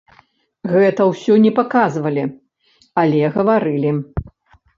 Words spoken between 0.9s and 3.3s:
ўсё не паказвалі, але